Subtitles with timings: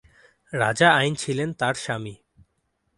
[0.53, 2.15] রাজা আইন ছিলেন তাঁর স্বামী।